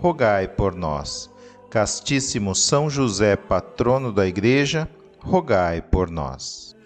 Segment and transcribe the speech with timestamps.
[0.00, 1.28] rogai por nós.
[1.68, 4.88] Castíssimo São José, patrono da Igreja,
[5.20, 6.76] rogai por nós.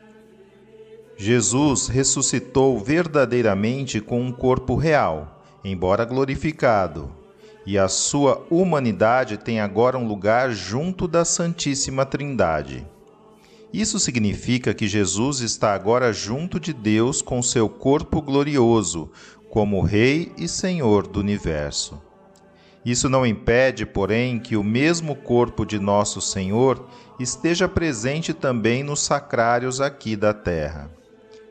[1.14, 7.12] Jesus ressuscitou verdadeiramente com um corpo real, embora glorificado,
[7.66, 12.86] e a sua humanidade tem agora um lugar junto da Santíssima Trindade.
[13.72, 19.10] Isso significa que Jesus está agora junto de Deus com seu corpo glorioso,
[19.50, 22.00] como Rei e Senhor do universo.
[22.84, 26.84] Isso não impede, porém, que o mesmo corpo de nosso Senhor
[27.19, 30.91] esteja presente também nos sacrários aqui da terra.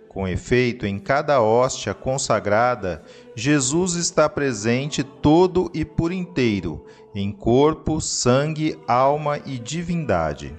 [0.09, 3.01] Com efeito, em cada hóstia consagrada,
[3.33, 10.53] Jesus está presente todo e por inteiro, em corpo, sangue, alma e divindade.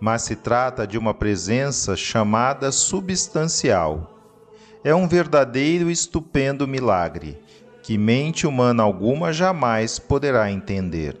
[0.00, 4.18] Mas se trata de uma presença chamada substancial.
[4.82, 7.38] É um verdadeiro e estupendo milagre
[7.88, 11.18] que mente humana alguma jamais poderá entender.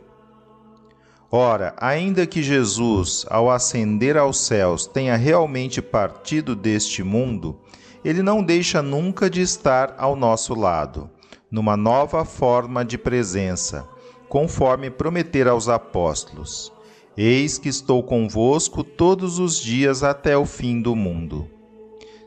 [1.30, 7.58] Ora, ainda que Jesus, ao ascender aos céus, tenha realmente partido deste mundo,
[8.04, 11.08] ele não deixa nunca de estar ao nosso lado,
[11.50, 13.88] numa nova forma de presença,
[14.28, 16.70] conforme prometer aos apóstolos:
[17.16, 21.48] Eis que estou convosco todos os dias até o fim do mundo.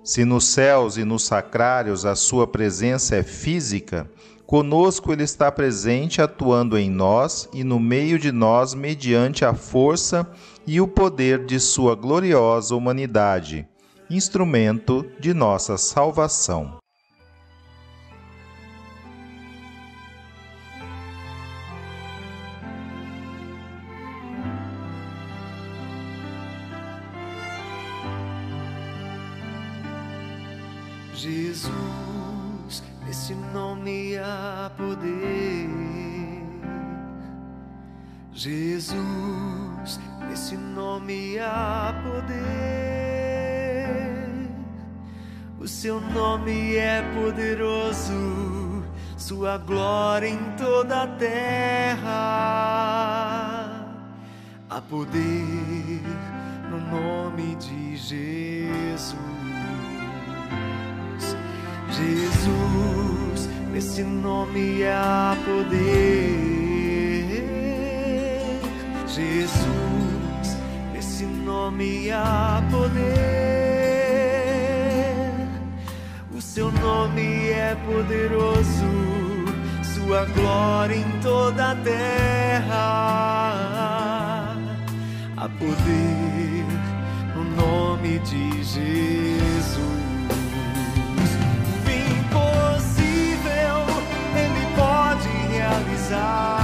[0.04, 4.10] Se nos céus e nos sacrários a sua presença é física,
[4.52, 10.30] Conosco Ele está presente, atuando em nós e no meio de nós, mediante a força
[10.68, 13.66] e o poder de Sua gloriosa humanidade,
[14.10, 16.81] instrumento de nossa salvação.
[47.02, 48.84] É poderoso,
[49.18, 52.08] sua glória em toda a terra.
[54.70, 56.02] Há poder
[56.70, 59.18] no nome de Jesus.
[61.90, 65.82] Jesus, nesse nome há poder.
[69.08, 70.58] Jesus,
[70.94, 73.51] nesse nome há poder.
[77.72, 78.92] É poderoso,
[79.82, 82.68] sua glória em toda a terra.
[85.38, 86.66] Há poder
[87.34, 88.92] no nome de Jesus.
[95.52, 96.61] realizar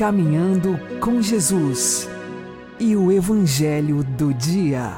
[0.00, 2.08] Caminhando com Jesus
[2.78, 4.96] e o Evangelho do Dia.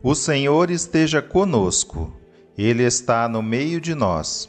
[0.00, 2.12] O Senhor esteja conosco,
[2.56, 4.48] Ele está no meio de nós.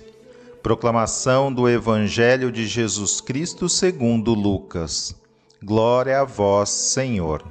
[0.62, 5.16] Proclamação do Evangelho de Jesus Cristo segundo Lucas.
[5.64, 7.51] Glória a vós, Senhor.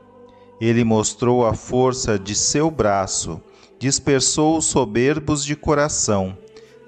[0.61, 3.41] Ele mostrou a força de seu braço,
[3.77, 6.37] dispersou os soberbos de coração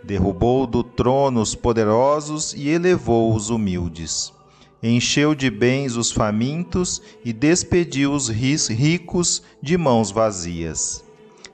[0.04, 4.34] Derrubou do trono os poderosos e elevou os humildes.
[4.82, 11.06] Encheu de bens os famintos e despediu os ricos de mãos vazias.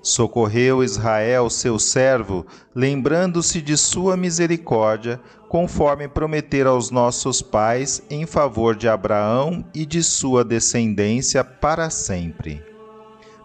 [0.02, 2.44] Socorreu Israel, seu servo,
[2.74, 10.02] lembrando-se de sua misericórdia, conforme prometera aos nossos pais, em favor de Abraão e de
[10.02, 12.64] sua descendência para sempre.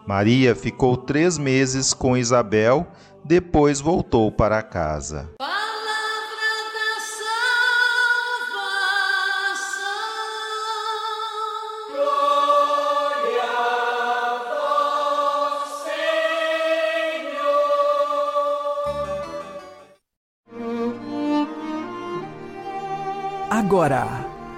[0.07, 2.87] Maria ficou três meses com Isabel
[3.27, 5.34] depois voltou para casa.
[23.75, 24.05] Agora,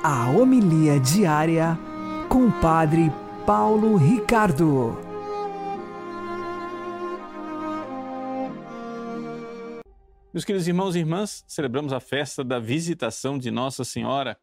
[0.04, 1.76] a homilia diária
[2.30, 3.10] com o Padre
[3.48, 4.96] Paulo Ricardo.
[10.32, 14.40] Meus queridos irmãos e irmãs, celebramos a festa da visitação de Nossa Senhora,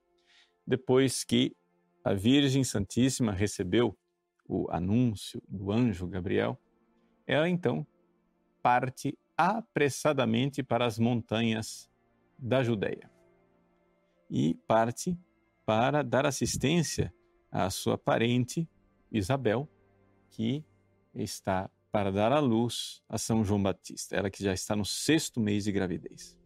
[0.67, 1.55] depois que
[2.03, 3.97] a Virgem Santíssima recebeu
[4.45, 6.59] o anúncio do anjo Gabriel.
[7.29, 7.87] Ela então
[8.61, 11.89] parte apressadamente para as montanhas
[12.37, 13.14] da Judéia
[14.35, 15.17] e parte
[15.65, 17.15] para dar assistência
[17.53, 18.69] à sua parente
[19.09, 19.69] Isabel,
[20.29, 20.65] que
[21.15, 25.39] está para dar à luz a São João Batista, ela que já está no sexto
[25.39, 26.37] mês de gravidez.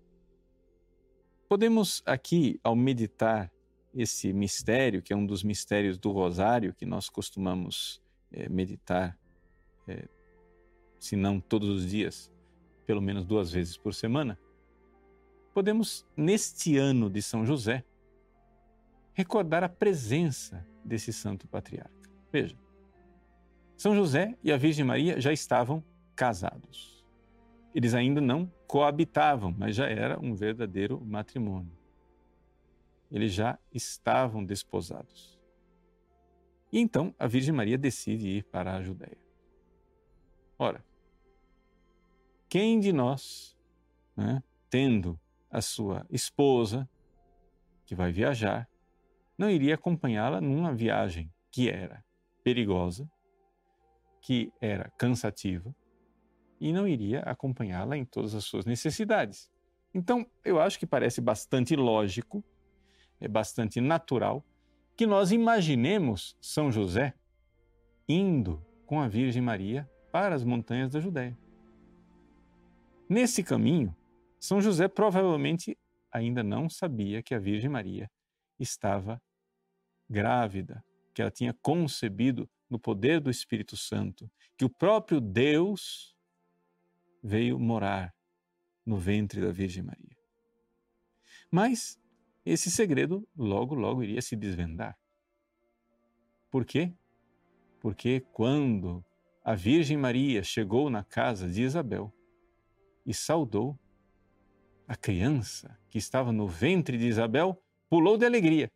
[1.48, 3.50] Podemos aqui, ao meditar
[3.94, 9.18] esse mistério, que é um dos mistérios do Rosário que nós costumamos é, meditar,
[9.86, 10.06] é,
[11.00, 12.30] se não todos os dias,
[12.84, 14.38] pelo menos duas vezes por semana,
[15.58, 17.84] podemos, neste ano de São José,
[19.12, 22.08] recordar a presença desse santo patriarca.
[22.30, 22.56] Veja,
[23.76, 25.82] são José e a Virgem Maria já estavam
[26.14, 27.04] casados.
[27.74, 31.76] Eles ainda não coabitavam, mas já era um verdadeiro matrimônio.
[33.10, 35.36] Eles já estavam desposados.
[36.70, 39.18] E então a Virgem Maria decide ir para a Judéia.
[40.56, 40.84] Ora,
[42.48, 43.58] quem de nós,
[44.16, 45.18] né, tendo
[45.50, 46.88] a sua esposa
[47.86, 48.68] que vai viajar,
[49.36, 52.04] não iria acompanhá-la numa viagem que era
[52.42, 53.10] perigosa,
[54.20, 55.74] que era cansativa
[56.60, 59.50] e não iria acompanhá-la em todas as suas necessidades.
[59.94, 62.44] Então, eu acho que parece bastante lógico,
[63.20, 64.44] é bastante natural
[64.96, 67.14] que nós imaginemos São José
[68.08, 71.38] indo com a Virgem Maria para as montanhas da Judéia.
[73.08, 73.94] Nesse caminho,
[74.40, 75.76] São José provavelmente
[76.10, 78.10] ainda não sabia que a Virgem Maria
[78.58, 79.20] estava
[80.08, 86.16] grávida, que ela tinha concebido no poder do Espírito Santo, que o próprio Deus
[87.22, 88.14] veio morar
[88.84, 90.16] no ventre da Virgem Maria.
[91.50, 91.98] Mas
[92.44, 94.98] esse segredo logo, logo iria se desvendar.
[96.50, 96.94] Por quê?
[97.80, 99.04] Porque quando
[99.44, 102.12] a Virgem Maria chegou na casa de Isabel
[103.04, 103.78] e saudou,
[104.88, 108.70] a criança que estava no ventre de Isabel pulou de alegria.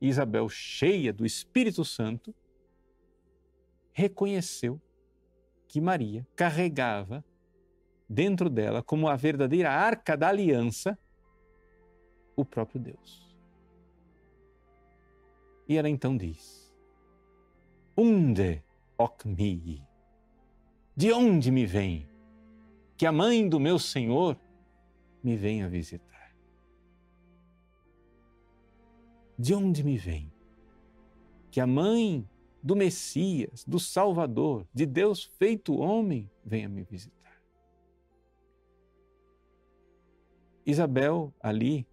[0.00, 2.32] Isabel, cheia do Espírito Santo,
[3.90, 4.80] reconheceu
[5.66, 7.24] que Maria carregava
[8.08, 10.96] dentro dela, como a verdadeira arca da aliança,
[12.36, 13.36] o próprio Deus.
[15.68, 16.72] E ela então diz:
[17.96, 18.62] Unde
[18.96, 19.82] hoc mi?
[20.96, 22.08] De onde me vem
[22.96, 24.38] que a mãe do meu Senhor
[25.22, 26.34] me venha visitar?
[29.38, 30.32] De onde me vem
[31.50, 32.28] que a mãe
[32.62, 37.18] do Messias, do Salvador, de Deus feito homem, venha me visitar?
[40.66, 41.86] Isabel ali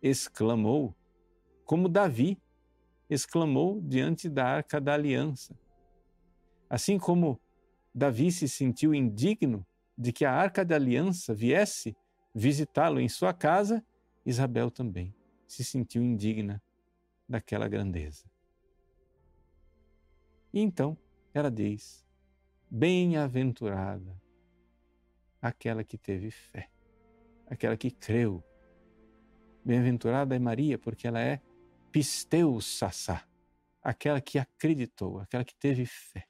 [0.00, 0.94] exclamou,
[1.64, 2.40] como Davi
[3.10, 5.58] exclamou diante da arca da aliança.
[6.70, 7.40] Assim como
[7.94, 9.66] Davi se sentiu indigno
[9.96, 11.96] de que a arca da aliança viesse
[12.36, 13.82] visitá-lo em sua casa,
[14.24, 15.14] Isabel também
[15.46, 16.62] se sentiu indigna
[17.26, 18.30] daquela grandeza.
[20.52, 20.98] E então
[21.32, 22.06] ela diz:
[22.70, 24.20] Bem-aventurada
[25.40, 26.68] aquela que teve fé,
[27.46, 28.44] aquela que creu
[29.64, 31.42] Bem-aventurada é Maria, porque ela é
[31.90, 33.26] pisteu sassá,
[33.82, 36.28] aquela que acreditou, aquela que teve fé.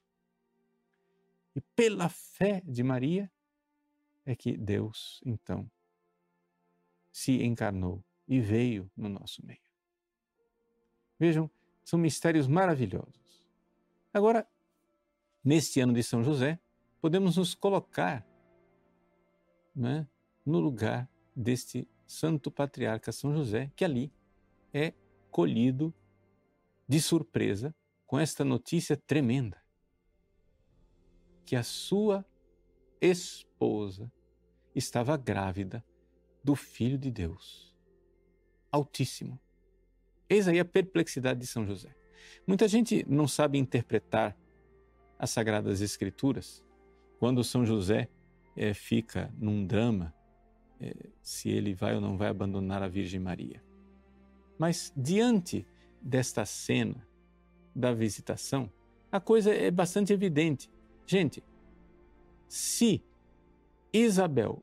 [1.55, 3.31] E pela fé de Maria
[4.25, 5.71] é que Deus, então,
[7.17, 9.59] se encarnou e veio no nosso meio.
[11.19, 11.51] Vejam,
[11.83, 13.43] são mistérios maravilhosos.
[14.13, 14.47] Agora,
[15.43, 16.61] neste ano de São José,
[17.01, 18.23] podemos nos colocar
[19.75, 20.07] né,
[20.45, 24.13] no lugar deste santo patriarca São José, que ali
[24.71, 24.93] é
[25.31, 25.95] colhido
[26.87, 27.75] de surpresa
[28.07, 29.59] com esta notícia tremenda:
[31.47, 32.27] que a sua
[33.01, 34.13] esposa
[34.75, 35.83] estava grávida
[36.47, 37.75] do Filho de Deus,
[38.71, 39.37] Altíssimo.
[40.31, 41.93] Eis aí a perplexidade de São José.
[42.47, 44.37] Muita gente não sabe interpretar
[45.19, 46.65] as Sagradas Escrituras
[47.19, 48.09] quando São José
[48.55, 50.15] é, fica num drama
[50.81, 53.61] é, se ele vai ou não vai abandonar a Virgem Maria.
[54.57, 55.67] Mas diante
[56.01, 57.05] desta cena
[57.75, 58.71] da visitação,
[59.11, 60.71] a coisa é bastante evidente.
[61.09, 61.43] Gente,
[62.47, 63.03] se
[63.93, 64.63] Isabel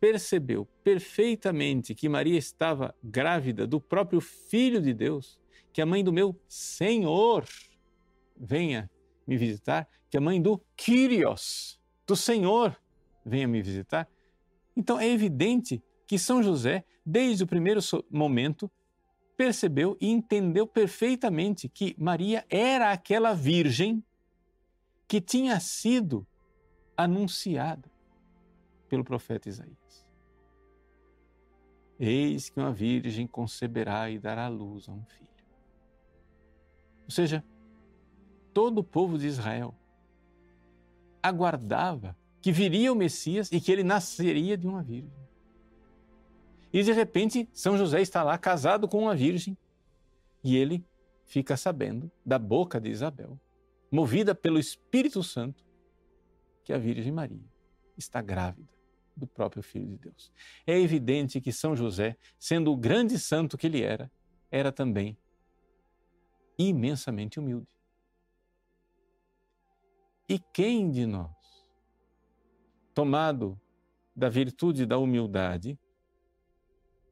[0.00, 5.38] percebeu perfeitamente que Maria estava grávida do próprio Filho de Deus,
[5.72, 7.46] que a mãe do meu Senhor
[8.36, 8.90] venha
[9.26, 12.76] me visitar, que a mãe do Kyrios, do Senhor,
[13.24, 14.08] venha me visitar,
[14.76, 18.70] então é evidente que São José, desde o primeiro momento,
[19.36, 24.02] percebeu e entendeu perfeitamente que Maria era aquela virgem
[25.08, 26.26] que tinha sido
[26.96, 27.90] anunciada
[28.88, 29.85] pelo profeta Isaías.
[31.98, 35.26] Eis que uma virgem conceberá e dará luz a um filho.
[37.04, 37.42] Ou seja,
[38.52, 39.74] todo o povo de Israel
[41.22, 45.26] aguardava que viria o Messias e que ele nasceria de uma virgem.
[46.72, 49.56] E de repente, São José está lá casado com uma virgem
[50.44, 50.84] e ele
[51.24, 53.40] fica sabendo da boca de Isabel,
[53.90, 55.64] movida pelo Espírito Santo,
[56.62, 57.44] que a Virgem Maria
[57.96, 58.75] está grávida
[59.16, 60.32] do próprio Filho de Deus.
[60.66, 64.10] É evidente que São José, sendo o grande santo que ele era,
[64.50, 65.16] era também
[66.58, 67.68] imensamente humilde.
[70.28, 71.36] E quem de nós
[72.96, 73.60] tomado
[74.16, 75.78] da virtude da humildade,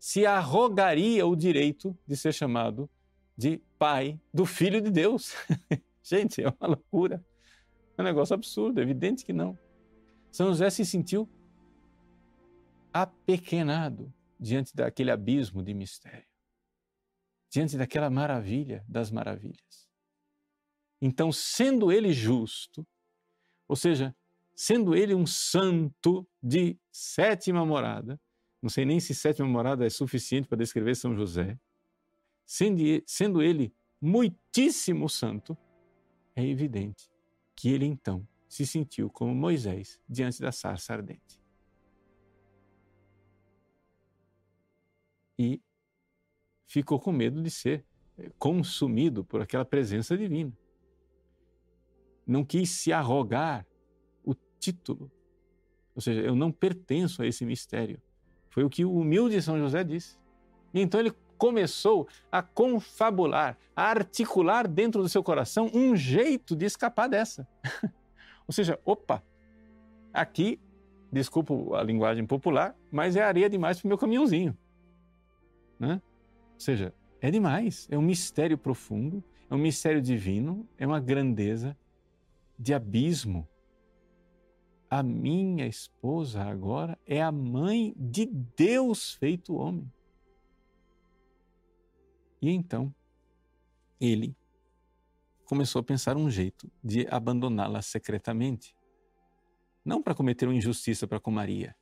[0.00, 2.88] se arrogaria o direito de ser chamado
[3.36, 5.34] de pai do Filho de Deus.
[6.02, 7.22] Gente, é uma loucura.
[7.98, 9.58] É um negócio absurdo, é evidente que não.
[10.32, 11.28] São José se sentiu
[12.94, 16.28] apequenado diante daquele abismo de mistério,
[17.50, 19.90] diante daquela maravilha das maravilhas.
[21.02, 22.86] Então, sendo ele justo,
[23.66, 24.14] ou seja,
[24.54, 28.20] sendo ele um santo de sétima morada,
[28.62, 31.58] não sei nem se sétima morada é suficiente para descrever São José,
[32.46, 35.58] sendo ele muitíssimo santo,
[36.36, 37.10] é evidente
[37.56, 41.43] que ele então se sentiu como Moisés diante da sarça ardente.
[45.38, 45.60] E
[46.66, 47.84] ficou com medo de ser
[48.18, 50.52] eh, consumido por aquela presença divina.
[52.26, 53.66] Não quis se arrogar
[54.24, 55.10] o título,
[55.94, 58.00] ou seja, eu não pertenço a esse mistério.
[58.50, 60.18] Foi o que o humilde São José disse.
[60.72, 66.64] E então ele começou a confabular, a articular dentro do seu coração um jeito de
[66.64, 67.46] escapar dessa.
[68.46, 69.22] Ou seja, opa,
[70.12, 70.60] aqui,
[71.12, 74.56] desculpa a linguagem popular, mas é areia demais para o meu caminhãozinho.
[75.78, 76.00] Né?
[76.54, 81.76] Ou seja, é demais, é um mistério profundo, é um mistério divino, é uma grandeza
[82.58, 83.48] de abismo.
[84.90, 89.90] A minha esposa agora é a mãe de Deus feito homem.
[92.40, 92.94] E então
[94.00, 94.36] ele
[95.44, 98.76] começou a pensar um jeito de abandoná-la secretamente.
[99.84, 101.74] Não para cometer uma injustiça para com Maria,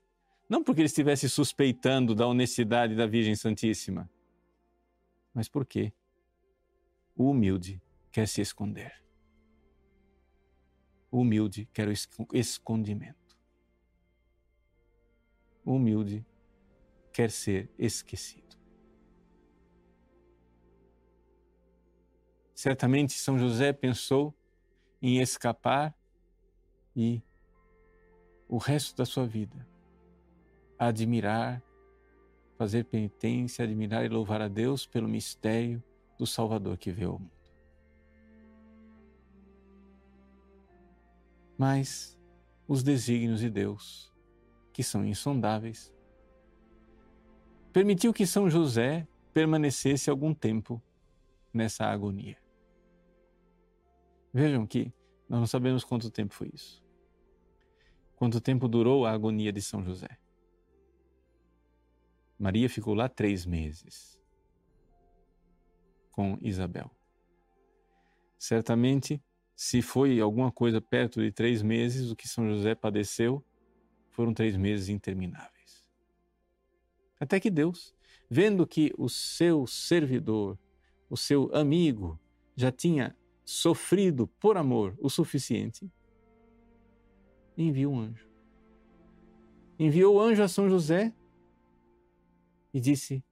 [0.52, 4.10] não porque ele estivesse suspeitando da honestidade da Virgem Santíssima,
[5.32, 5.94] mas porque
[7.16, 7.80] o humilde
[8.10, 9.02] quer se esconder.
[11.10, 13.34] O humilde quer o escondimento.
[15.64, 16.22] O humilde
[17.14, 18.54] quer ser esquecido.
[22.54, 24.34] Certamente São José pensou
[25.00, 25.96] em escapar
[26.94, 27.22] e
[28.46, 29.71] o resto da sua vida
[30.88, 31.62] admirar,
[32.56, 35.82] fazer penitência, admirar e louvar a Deus pelo mistério
[36.18, 37.30] do Salvador que veio ao mundo.
[41.58, 42.18] Mas
[42.66, 44.12] os desígnios de Deus,
[44.72, 45.92] que são insondáveis,
[47.72, 50.82] permitiu que São José permanecesse algum tempo
[51.52, 52.36] nessa agonia.
[54.32, 54.92] Vejam que
[55.28, 56.82] nós não sabemos quanto tempo foi isso.
[58.16, 60.21] Quanto tempo durou a agonia de São José?
[62.42, 64.20] Maria ficou lá três meses
[66.10, 66.90] com Isabel.
[68.36, 69.22] Certamente,
[69.54, 73.44] se foi alguma coisa perto de três meses, o que São José padeceu
[74.10, 75.88] foram três meses intermináveis.
[77.20, 77.94] Até que Deus,
[78.28, 80.58] vendo que o seu servidor,
[81.08, 82.18] o seu amigo,
[82.56, 85.88] já tinha sofrido por amor o suficiente,
[87.56, 88.28] enviou um anjo.
[89.78, 91.14] Enviou o anjo a São José
[92.72, 93.22] e disse: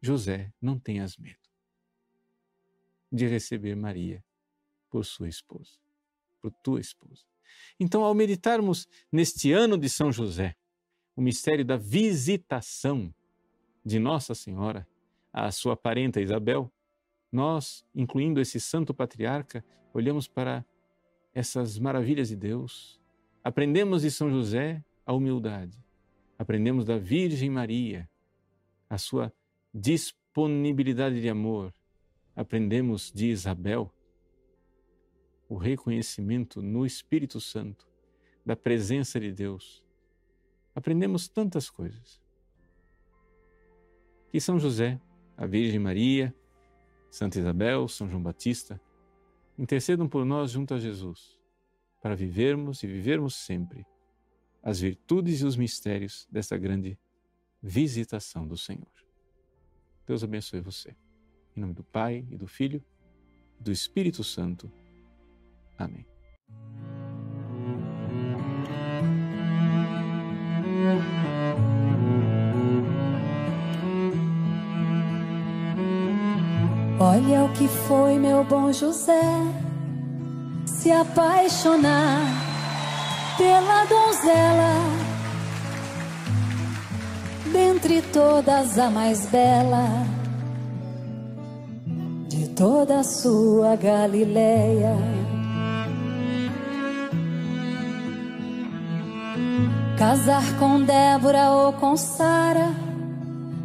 [0.00, 1.46] José, não tenhas medo
[3.10, 4.22] de receber Maria
[4.90, 5.78] por sua esposa,
[6.40, 7.24] por tua esposa.
[7.78, 10.56] Então, ao meditarmos neste ano de São José,
[11.14, 13.14] o mistério da visitação
[13.84, 14.86] de Nossa Senhora
[15.32, 16.70] à sua parenta Isabel,
[17.30, 20.64] nós, incluindo esse santo patriarca, olhamos para
[21.34, 23.00] essas maravilhas de Deus,
[23.44, 25.78] aprendemos de São José a humildade,
[26.38, 28.08] aprendemos da Virgem Maria
[28.88, 29.32] a sua
[29.72, 31.74] disponibilidade de amor,
[32.34, 33.92] aprendemos de Isabel
[35.48, 37.86] o reconhecimento no Espírito Santo
[38.44, 39.82] da presença de Deus.
[40.74, 42.20] Aprendemos tantas coisas.
[44.30, 45.00] Que São José,
[45.36, 46.34] a Virgem Maria,
[47.10, 48.80] Santa Isabel, São João Batista,
[49.58, 51.40] intercedam por nós junto a Jesus,
[52.02, 53.86] para vivermos e vivermos sempre
[54.62, 56.98] as virtudes e os mistérios dessa grande
[57.62, 58.86] visitação do Senhor.
[60.06, 60.96] Deus abençoe você.
[61.56, 62.82] Em nome do Pai e do Filho
[63.58, 64.70] e do Espírito Santo.
[65.78, 66.06] Amém.
[76.98, 79.20] Olha o que foi meu bom José
[80.86, 82.20] se apaixonar
[83.36, 84.72] pela donzela,
[87.56, 89.88] dentre todas a mais bela
[92.28, 94.94] de toda a sua Galileia.
[99.96, 102.74] Casar com Débora ou com Sara,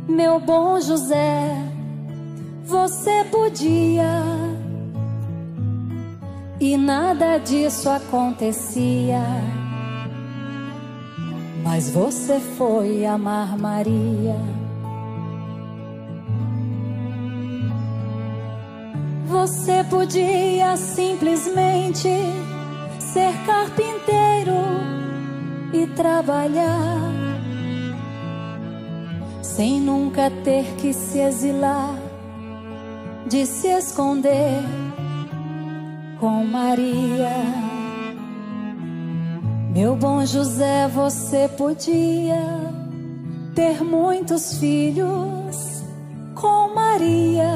[0.08, 1.50] meu bom José
[2.64, 4.24] você podia
[6.62, 9.61] e nada disso acontecia.
[11.64, 14.36] Mas você foi amar Maria.
[19.28, 22.10] Você podia simplesmente
[23.00, 24.62] ser carpinteiro
[25.74, 27.12] e trabalhar
[29.42, 31.96] sem nunca ter que se exilar
[33.28, 34.64] de se esconder
[36.20, 37.71] com Maria.
[39.74, 42.44] Meu bom José, você podia
[43.56, 45.82] ter muitos filhos
[46.36, 47.54] com Maria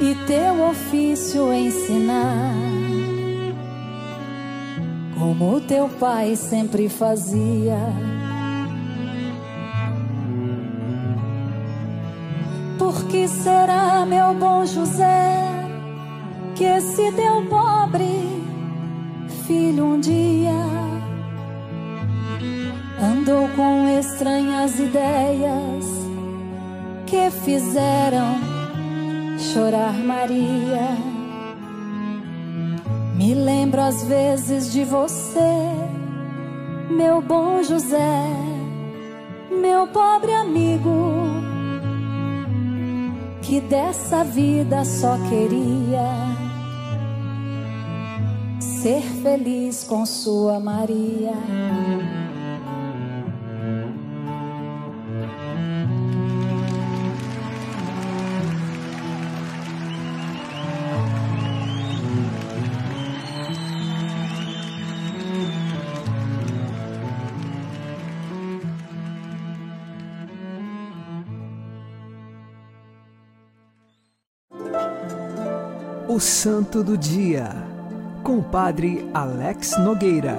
[0.00, 2.54] e teu ofício ensinar,
[5.18, 7.76] como teu pai sempre fazia.
[12.78, 15.34] Por que será, meu bom José,
[16.54, 18.25] que esse teu pobre
[19.46, 20.50] filho um dia
[23.00, 25.84] andou com estranhas ideias
[27.06, 28.40] que fizeram
[29.38, 30.88] chorar Maria.
[33.16, 35.70] Me lembro às vezes de você,
[36.90, 38.26] meu bom José,
[39.48, 41.22] meu pobre amigo,
[43.42, 46.45] que dessa vida só queria
[48.76, 51.32] ser feliz com sua Maria.
[76.08, 77.75] O Santo do Dia,
[78.26, 80.36] com o Padre Alex Nogueira.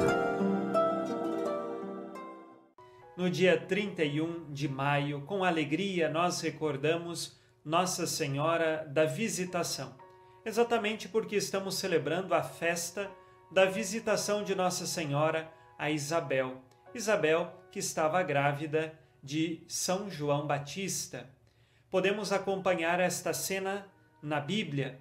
[3.16, 9.96] No dia 31 de maio, com alegria, nós recordamos Nossa Senhora da Visitação,
[10.44, 13.10] exatamente porque estamos celebrando a festa
[13.50, 16.62] da visitação de Nossa Senhora a Isabel.
[16.94, 21.30] Isabel, que estava grávida de São João Batista.
[21.90, 23.88] Podemos acompanhar esta cena
[24.22, 25.00] na Bíblia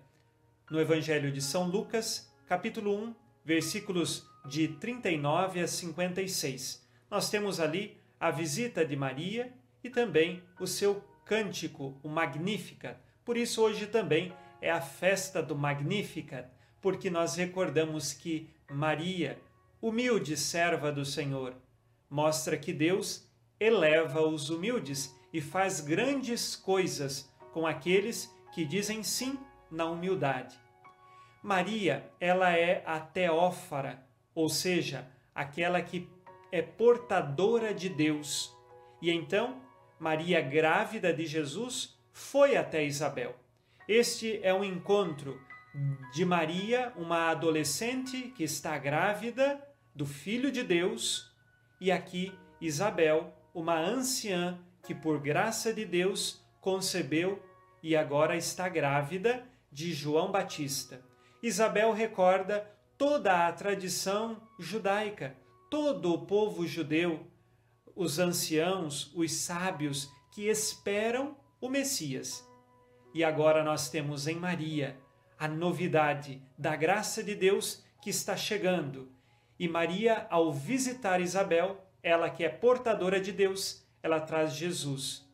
[0.70, 6.87] no Evangelho de São Lucas, capítulo 1, versículos de 39 a 56.
[7.11, 12.98] Nós temos ali a visita de Maria e também o seu cântico, o Magnificat.
[13.24, 16.48] Por isso, hoje também é a festa do Magnificat,
[16.80, 19.40] porque nós recordamos que Maria,
[19.82, 21.54] humilde serva do Senhor,
[22.09, 23.28] mostra que Deus
[23.59, 29.37] eleva os humildes e faz grandes coisas com aqueles que dizem sim
[29.68, 30.56] na humildade.
[31.42, 36.09] Maria, ela é a teófara, ou seja, aquela que
[36.51, 38.55] é portadora de Deus.
[39.01, 39.61] E então,
[39.99, 43.37] Maria, grávida de Jesus, foi até Isabel.
[43.88, 45.40] Este é um encontro
[46.12, 49.62] de Maria, uma adolescente que está grávida
[49.94, 51.31] do Filho de Deus,
[51.81, 57.42] e aqui Isabel, uma anciã que, por graça de Deus, concebeu
[57.83, 61.03] e agora está grávida de João Batista.
[61.46, 65.37] Isabel recorda toda a tradição judaica,
[65.70, 67.24] todo o povo judeu,
[67.94, 72.44] os anciãos, os sábios que esperam o Messias.
[73.14, 74.98] E agora nós temos em Maria
[75.38, 79.12] a novidade da graça de Deus que está chegando.
[79.56, 85.24] E Maria, ao visitar Isabel, ela que é portadora de Deus, ela traz Jesus.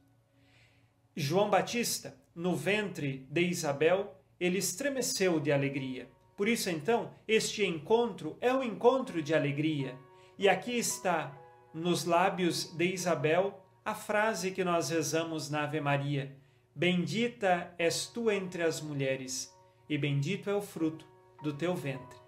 [1.16, 6.10] João Batista, no ventre de Isabel, ele estremeceu de alegria.
[6.36, 9.96] Por isso, então, este encontro é um encontro de alegria.
[10.36, 11.32] E aqui está,
[11.72, 16.36] nos lábios de Isabel, a frase que nós rezamos na Ave Maria:
[16.74, 19.56] Bendita és tu entre as mulheres,
[19.88, 21.06] e bendito é o fruto
[21.40, 22.18] do teu ventre.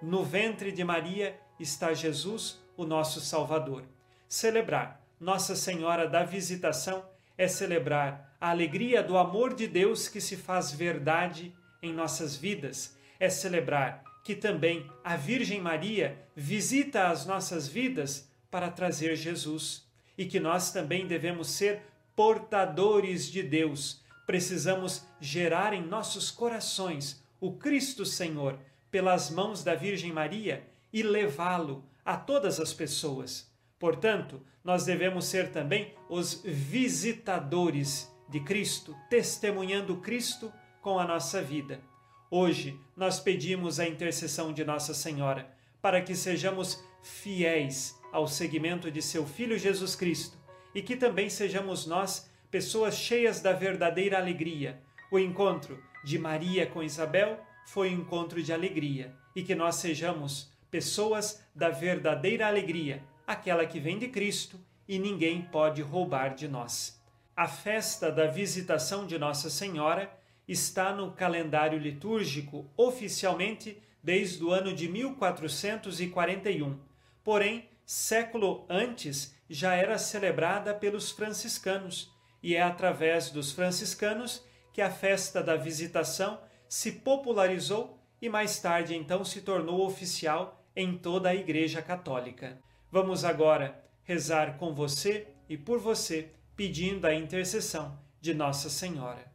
[0.00, 3.84] No ventre de Maria está Jesus, o nosso Salvador.
[4.26, 7.04] Celebrar Nossa Senhora da Visitação
[7.36, 12.98] é celebrar a alegria do amor de Deus que se faz verdade em nossas vidas,
[13.20, 19.86] é celebrar que também a Virgem Maria visita as nossas vidas para trazer Jesus
[20.18, 21.82] e que nós também devemos ser
[22.16, 24.02] portadores de Deus.
[24.26, 28.58] Precisamos gerar em nossos corações o Cristo Senhor
[28.90, 33.48] pelas mãos da Virgem Maria e levá-lo a todas as pessoas.
[33.78, 41.82] Portanto, nós devemos ser também os visitadores de Cristo, testemunhando Cristo com a nossa vida.
[42.30, 49.02] Hoje nós pedimos a intercessão de Nossa Senhora para que sejamos fiéis ao seguimento de
[49.02, 50.38] seu Filho Jesus Cristo
[50.74, 54.80] e que também sejamos nós pessoas cheias da verdadeira alegria.
[55.10, 60.50] O encontro de Maria com Isabel foi um encontro de alegria e que nós sejamos
[60.70, 67.01] pessoas da verdadeira alegria, aquela que vem de Cristo e ninguém pode roubar de nós.
[67.34, 70.12] A festa da visitação de Nossa Senhora
[70.46, 76.78] está no calendário litúrgico oficialmente desde o ano de 1441.
[77.24, 84.90] Porém, século antes já era celebrada pelos franciscanos, e é através dos franciscanos que a
[84.90, 91.34] festa da visitação se popularizou e mais tarde então se tornou oficial em toda a
[91.34, 92.58] Igreja Católica.
[92.90, 96.30] Vamos agora rezar com você e por você,
[96.62, 99.26] pedindo a intercessão de Nossa Senhora.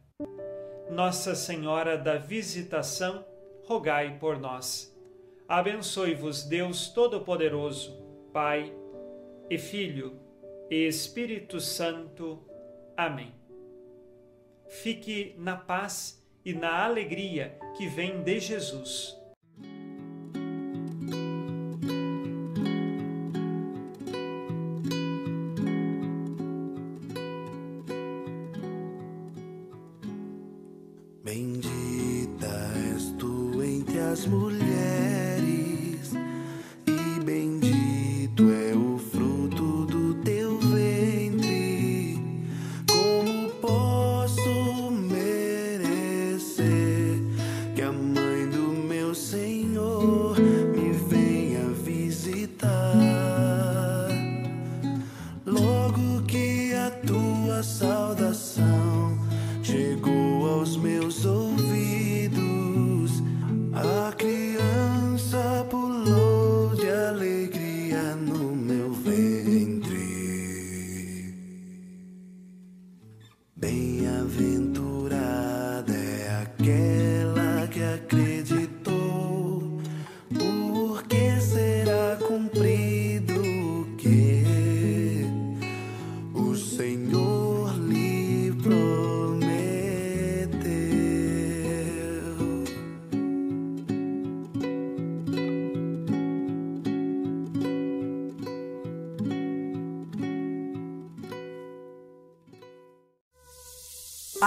[0.90, 3.22] Nossa Senhora da Visitação,
[3.66, 4.98] rogai por nós.
[5.46, 7.94] Abençoe-vos Deus Todo-Poderoso,
[8.32, 8.74] Pai
[9.50, 10.18] e Filho
[10.70, 12.42] e Espírito Santo.
[12.96, 13.34] Amém.
[14.66, 19.17] Fique na paz e na alegria que vem de Jesus.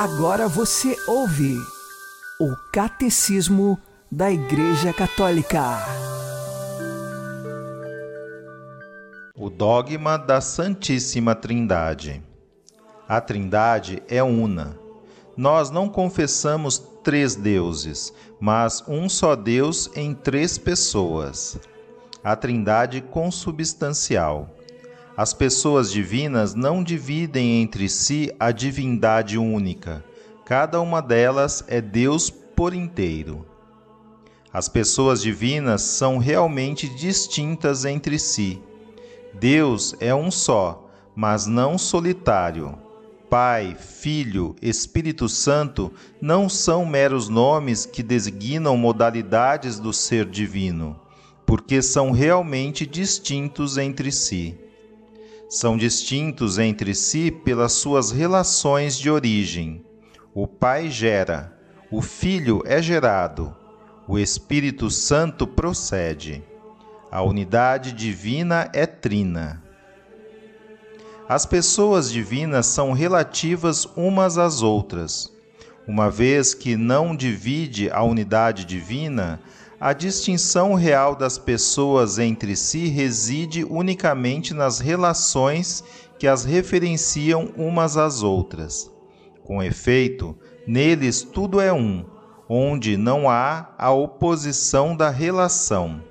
[0.03, 1.55] Agora você ouve
[2.39, 3.79] o Catecismo
[4.11, 5.61] da Igreja Católica.
[9.35, 12.19] O dogma da Santíssima Trindade.
[13.07, 14.75] A Trindade é una.
[15.37, 21.59] Nós não confessamos três deuses, mas um só Deus em três pessoas.
[22.23, 24.49] A Trindade consubstancial.
[25.15, 30.03] As pessoas divinas não dividem entre si a divindade única.
[30.45, 33.45] Cada uma delas é Deus por inteiro.
[34.53, 38.61] As pessoas divinas são realmente distintas entre si.
[39.33, 42.77] Deus é um só, mas não solitário.
[43.29, 50.97] Pai, Filho, Espírito Santo não são meros nomes que designam modalidades do ser divino,
[51.45, 54.57] porque são realmente distintos entre si
[55.51, 59.85] são distintos entre si pelas suas relações de origem.
[60.33, 61.53] O Pai gera,
[61.91, 63.53] o Filho é gerado,
[64.07, 66.41] o Espírito Santo procede.
[67.11, 69.61] A unidade divina é trina.
[71.27, 75.29] As pessoas divinas são relativas umas às outras.
[75.85, 79.41] Uma vez que não divide a unidade divina,
[79.81, 85.83] a distinção real das pessoas entre si reside unicamente nas relações
[86.19, 88.91] que as referenciam umas às outras.
[89.43, 92.05] Com efeito, neles tudo é um,
[92.47, 96.03] onde não há a oposição da relação.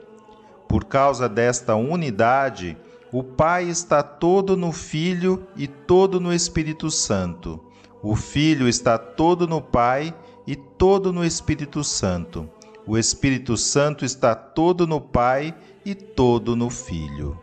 [0.69, 2.77] Por causa desta unidade,
[3.13, 7.61] o Pai está todo no Filho e todo no Espírito Santo.
[8.03, 10.13] O Filho está todo no Pai
[10.45, 12.51] e todo no Espírito Santo
[12.87, 17.39] o Espírito Santo está todo no Pai e todo no Filho.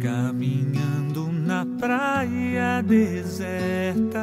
[0.00, 4.18] Caminhando na praia deserta,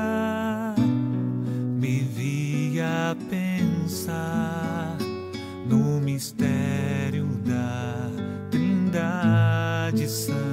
[1.79, 4.88] me via pensar
[5.69, 8.09] no mistério da
[8.49, 10.48] Trindade Santa.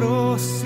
[0.00, 0.59] asombroso.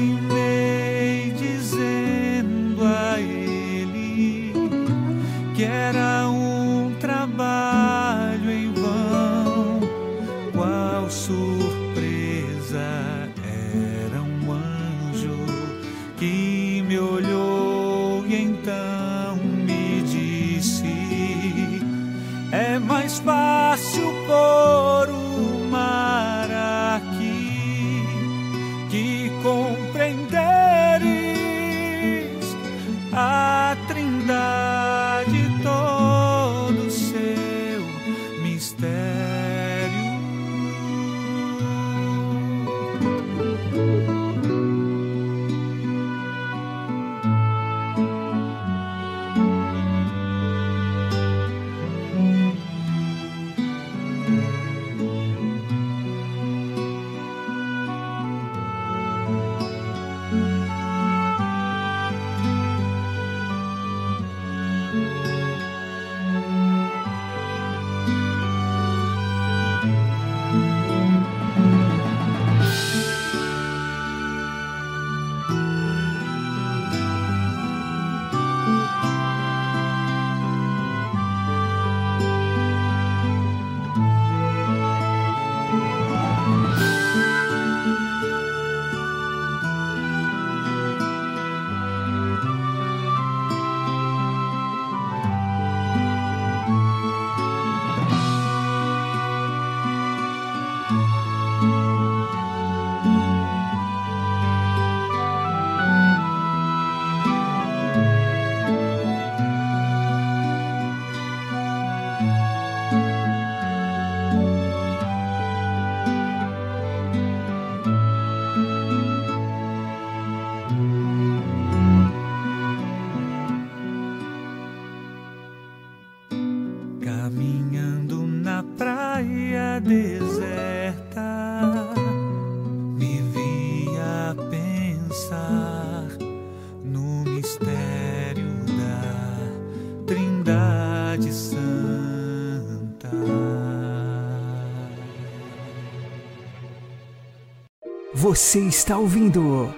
[148.34, 149.72] Você está ouvindo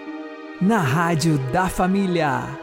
[0.62, 2.58] na Rádio da Família.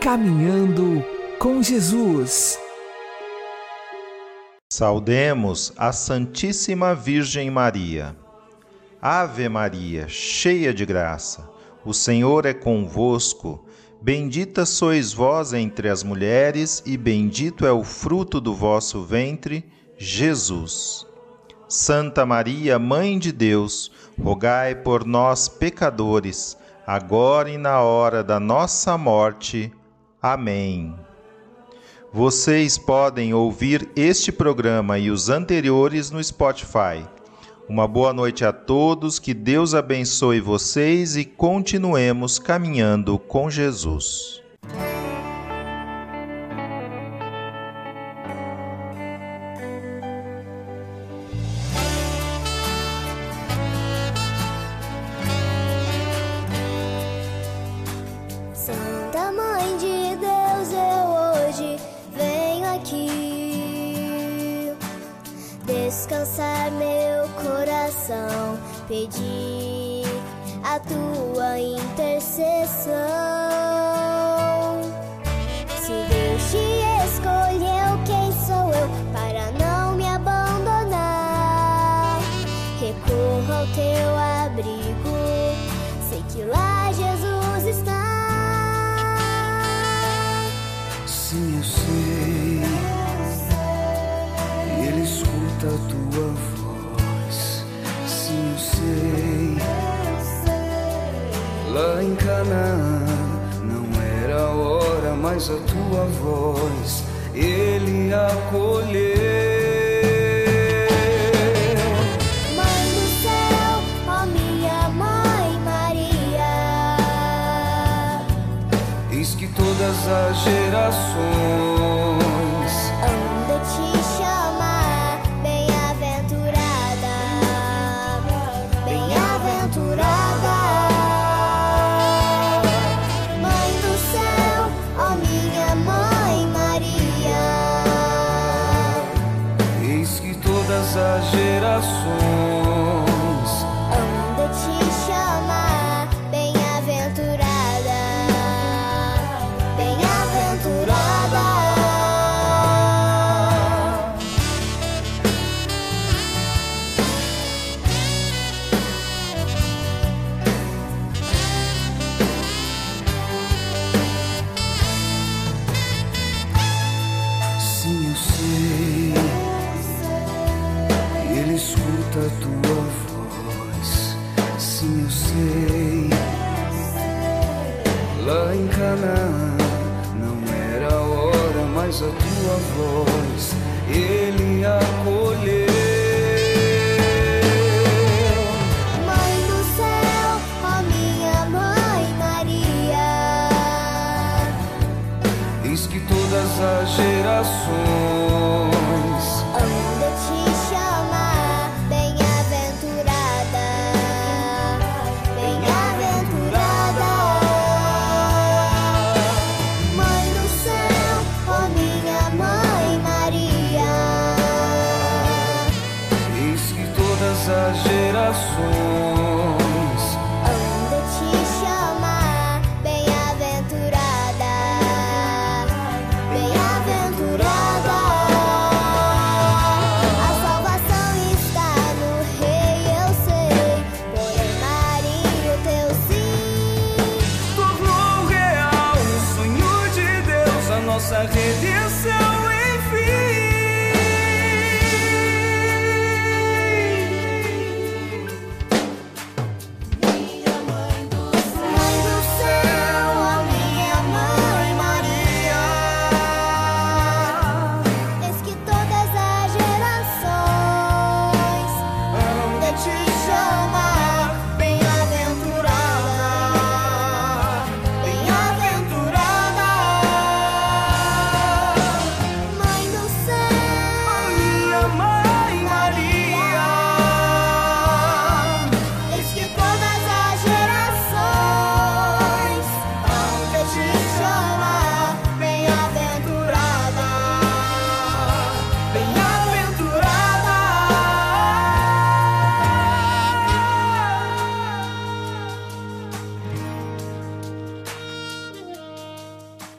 [0.00, 1.04] Caminhando
[1.38, 2.58] com Jesus.
[4.72, 8.16] Saudemos a Santíssima Virgem Maria.
[9.02, 11.46] Ave Maria, cheia de graça,
[11.84, 13.62] o Senhor é convosco.
[14.00, 19.62] Bendita sois vós entre as mulheres, e bendito é o fruto do vosso ventre,
[19.98, 21.09] Jesus.
[21.70, 28.98] Santa Maria, Mãe de Deus, rogai por nós, pecadores, agora e na hora da nossa
[28.98, 29.72] morte.
[30.20, 30.92] Amém.
[32.12, 37.06] Vocês podem ouvir este programa e os anteriores no Spotify.
[37.68, 44.39] Uma boa noite a todos, que Deus abençoe vocês e continuemos caminhando com Jesus.